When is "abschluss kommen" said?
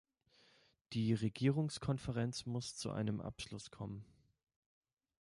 3.21-4.03